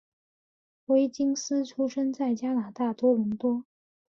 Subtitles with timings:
[0.87, 3.65] 威金斯出生在加拿大多伦多。